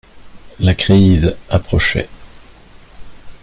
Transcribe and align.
La 0.59 0.73
crise 0.73 1.35
approchait. 1.51 2.09